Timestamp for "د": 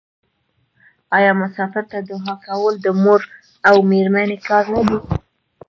2.81-2.87